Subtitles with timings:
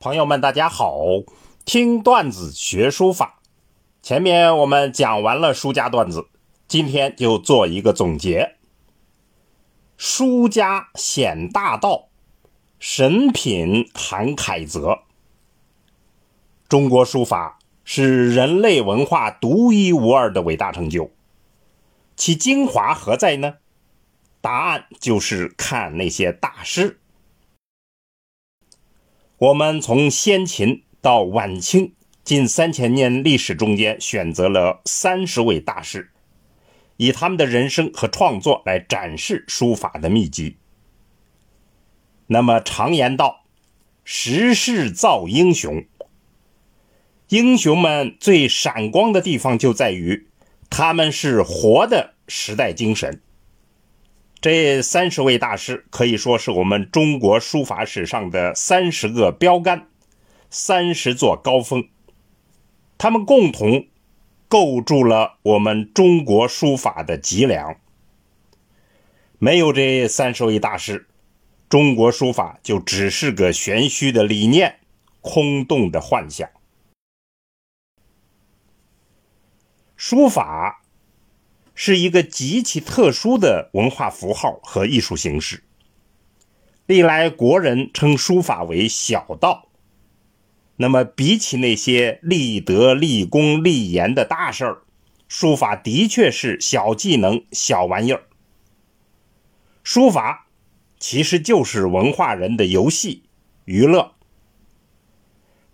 [0.00, 1.00] 朋友们，大家好！
[1.64, 3.40] 听段子学书法。
[4.00, 6.28] 前面我们讲完了书家段子，
[6.68, 8.58] 今天就做一个总结。
[9.96, 12.10] 书家显大道，
[12.78, 15.00] 神品含楷则。
[16.68, 21.10] 中国书法是人类文化独一无二的伟大成就，
[22.14, 23.54] 其精华何在呢？
[24.40, 27.00] 答案就是看那些大师。
[29.38, 31.92] 我们从先秦到晚清
[32.24, 36.10] 近三千年历史中间，选择了三十位大师，
[36.96, 40.56] 以他们的人生和创作来展示书法的秘籍。
[42.26, 43.44] 那么常言道
[44.02, 45.84] ：“时势造英雄。”
[47.30, 50.26] 英雄们最闪光的地方就在于，
[50.68, 53.22] 他们是活的时代精神。
[54.40, 59.88] 这三十位大师可以说是我们中国书法史上的三十个标杆，
[60.48, 61.88] 三十座高峰。
[62.96, 63.88] 他们共同
[64.46, 67.80] 构筑了我们中国书法的脊梁。
[69.40, 71.08] 没有这三十位大师，
[71.68, 74.78] 中国书法就只是个玄虚的理念，
[75.20, 76.48] 空洞的幻想。
[79.96, 80.84] 书法。
[81.80, 85.62] 是一个极其特殊的文化符号和艺术形式。
[86.86, 89.68] 历来国人称书法为小道，
[90.78, 94.78] 那么比起那些立德、立功、立言的大事儿，
[95.28, 98.24] 书法的确是小技能、小玩意儿。
[99.84, 100.48] 书法
[100.98, 103.22] 其实就是文化人的游戏、
[103.66, 104.14] 娱乐，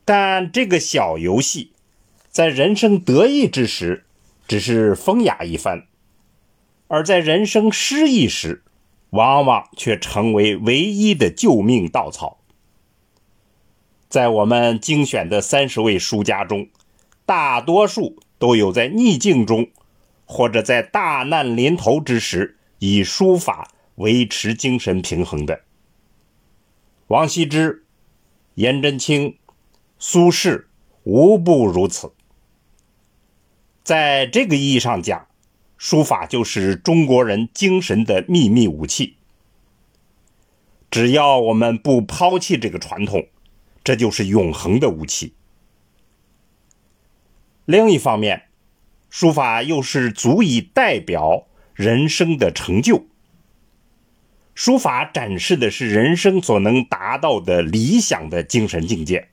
[0.05, 1.73] 但这个小游戏
[2.29, 4.05] 在人生得意之时，
[4.47, 5.87] 只是风雅一番。
[6.95, 8.63] 而在人生失意时，
[9.11, 12.39] 往往却成为唯一的救命稻草。
[14.09, 16.69] 在我们精选的三十位书家中，
[17.27, 19.67] 大多数都有在逆境中，
[20.25, 25.63] 或者在大难临头之时，以书法维持精神平衡的。
[27.09, 27.85] 王羲之、
[28.55, 29.37] 颜真卿、
[29.99, 30.67] 苏轼，
[31.03, 32.13] 无不如此。
[33.83, 35.27] 在这个意义上讲，
[35.85, 39.19] 书法就是中国人精神的秘密武器。
[40.91, 43.29] 只要我们不抛弃这个传统，
[43.85, 45.35] 这就是永恒的武器。
[47.67, 48.45] 另一方面，
[49.11, 53.05] 书法又是足以代表人生的成就。
[54.55, 59.29] 书法展示的是人生所能达到的理想的精神境界。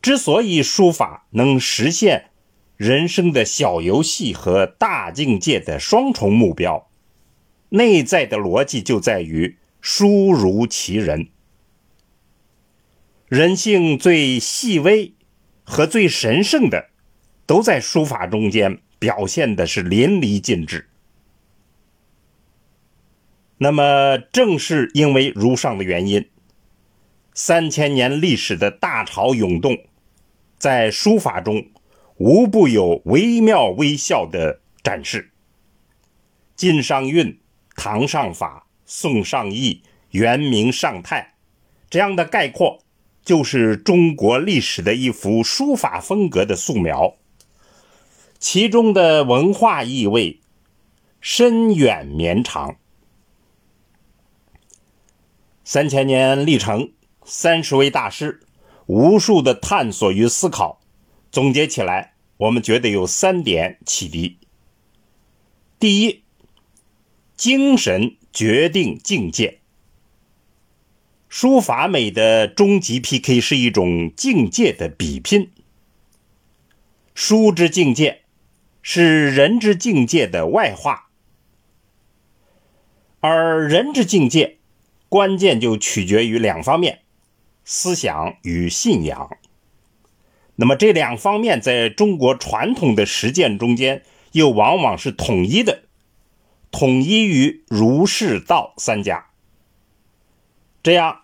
[0.00, 2.30] 之所以书法能实现。
[2.78, 6.88] 人生的小游戏和大境界的双重目标，
[7.70, 11.28] 内在的逻辑就在于书如其人。
[13.26, 15.12] 人性最细微
[15.64, 16.90] 和最神圣的，
[17.46, 20.88] 都在书法中间表现的是淋漓尽致。
[23.56, 26.28] 那么，正是因为如上的原因，
[27.34, 29.76] 三千年历史的大潮涌动，
[30.58, 31.66] 在书法中。
[32.18, 35.30] 无不有惟妙惟肖的展示。
[36.56, 37.38] 晋上韵、
[37.76, 41.34] 唐上法、宋上意、元明上泰，
[41.88, 42.80] 这样的概括，
[43.24, 47.14] 就是中国历史的一幅书法风格的素描。
[48.40, 50.40] 其中的文化意味
[51.20, 52.76] 深远绵长。
[55.64, 56.92] 三千年历程，
[57.24, 58.40] 三十位大师，
[58.86, 60.77] 无数的探索与思考。
[61.30, 64.38] 总结起来，我们觉得有三点启迪。
[65.78, 66.22] 第一，
[67.36, 69.60] 精神决定境界。
[71.28, 75.50] 书法美的终极 PK 是一种境界的比拼。
[77.14, 78.22] 书之境界
[78.80, 81.10] 是人之境界的外化，
[83.20, 84.58] 而人之境界
[85.08, 87.02] 关键就取决于两方面：
[87.64, 89.36] 思想与信仰。
[90.60, 94.02] 那么这两方面在中国传统的实践中间，
[94.32, 95.82] 又往往是统一的，
[96.72, 99.26] 统一于儒释道三家。
[100.82, 101.20] 这样，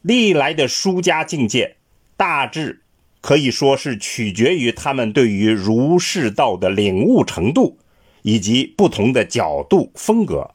[0.00, 1.76] 历来的书家境界，
[2.16, 2.80] 大致
[3.20, 7.76] 可以说是取决于他们对于儒释道的领悟程度，
[8.22, 10.52] 以及不同的角度风格。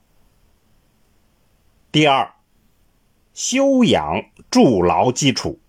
[1.92, 2.34] 第二，
[3.36, 5.60] 修养筑牢基础。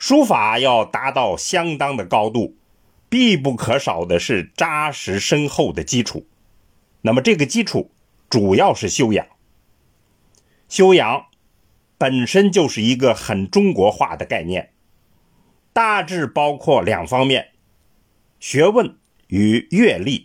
[0.00, 2.56] 书法要达到相当的高度，
[3.10, 6.26] 必不可少的是扎实深厚的基础。
[7.02, 7.90] 那么，这个基础
[8.30, 9.26] 主要是修养。
[10.70, 11.26] 修养
[11.98, 14.72] 本身就是一个很中国化的概念，
[15.74, 17.50] 大致包括两方面：
[18.40, 18.96] 学问
[19.26, 20.24] 与阅历。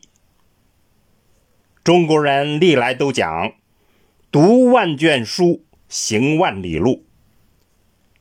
[1.83, 3.55] 中国人历来都讲
[4.31, 7.04] “读万卷书，行万里路”，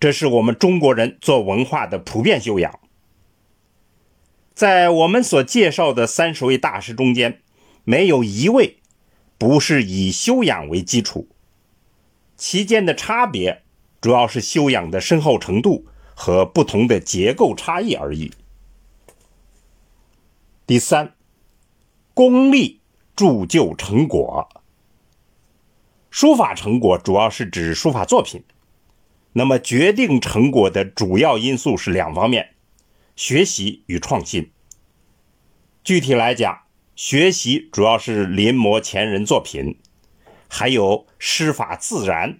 [0.05, 2.79] 这是我们中国人做文化的普遍修养。
[4.53, 7.41] 在我们所介绍的三十位大师中间，
[7.85, 8.81] 没有一位
[9.39, 11.27] 不是以修养为基础，
[12.37, 13.63] 其间的差别
[14.03, 18.31] 主要是修养的深厚程度和不同的结构差异而已。
[20.67, 21.15] 第三，
[22.13, 22.83] 功力
[23.17, 24.51] 铸就成果。
[26.11, 28.45] 书法成果主要是指书法作品，
[29.35, 32.51] 那么决定成果的主要因素是两方面。
[33.15, 34.51] 学习与创新。
[35.85, 36.63] 具体来讲，
[36.97, 39.79] 学习主要是临摹前人作品，
[40.49, 42.39] 还有诗法自然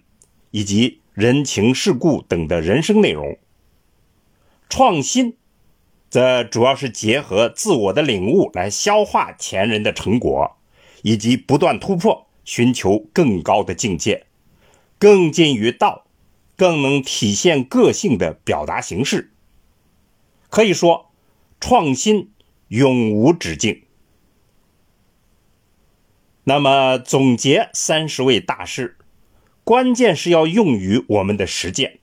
[0.51, 3.37] 以及人情世故等的人生内容。
[4.69, 5.37] 创新
[6.09, 10.57] 则主要是结合自我的领悟来消化前人的成果，
[11.03, 14.25] 以及不断突破，寻求更高的境界，
[14.97, 16.04] 更近于道，
[16.55, 19.31] 更能体现个性的表达形式。
[20.49, 21.11] 可以说，
[21.59, 22.31] 创新
[22.69, 23.83] 永无止境。
[26.45, 28.97] 那么，总结三十位大师，
[29.63, 31.99] 关键是要用于我们的实践。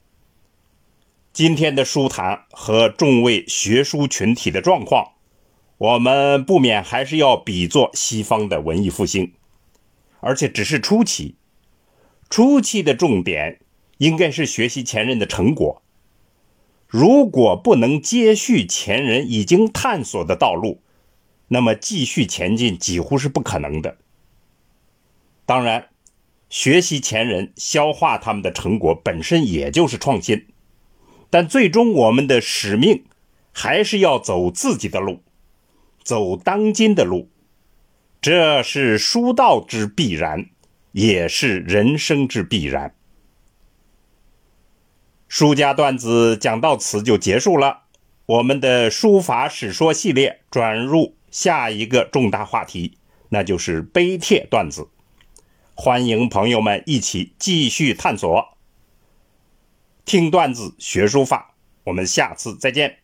[1.32, 5.12] 今天的书谈和众位学书群体的状况，
[5.78, 9.32] 我们不免还是要比作西方的文艺复兴，
[10.20, 11.36] 而且只是初期。
[12.28, 13.60] 初期的重点
[14.02, 15.80] 应该是学习前人的成果。
[16.88, 20.82] 如果不能接续前人已经探索的道路，
[21.46, 23.98] 那么继续前进几乎是不可能的。
[25.46, 25.90] 当然，
[26.50, 30.46] 学习前人、消化他们的成果本身也就是创新，
[31.30, 33.04] 但最终我们的使命
[33.52, 35.20] 还是要走自己的路，
[36.02, 37.28] 走当今的路，
[38.20, 40.46] 这是书道之必然，
[40.90, 42.96] 也是人生之必然。
[45.32, 47.84] 书家段子讲到此就结束了，
[48.26, 52.98] 我们的书法史说系列转入下一个重大话题，
[53.30, 54.90] 那就是碑帖段子。
[55.74, 58.58] 欢迎朋友们一起继续探索，
[60.04, 61.54] 听段子学书法。
[61.84, 62.98] 我们下次再见。